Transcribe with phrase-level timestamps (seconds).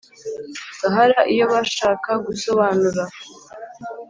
[0.79, 3.03] Sahara iyo bashaka gusobanura